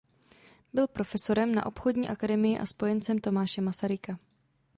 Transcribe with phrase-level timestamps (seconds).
[0.73, 4.17] Byl profesorem na obchodní akademii a spojencem Tomáše Masaryka.